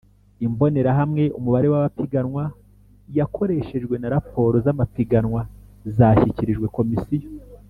Imbonerahamwe 0.45 1.23
Umubare 1.37 1.67
w 1.71 1.75
amapiganwa 1.79 2.43
yakoreshejwe 3.17 3.95
na 3.97 4.11
raporo 4.15 4.55
z 4.65 4.67
amapiganwa 4.73 5.41
zashyikirijwe 5.95 6.67
Komisiyo 6.79 7.29